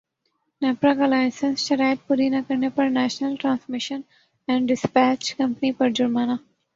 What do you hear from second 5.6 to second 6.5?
پر جرمانہ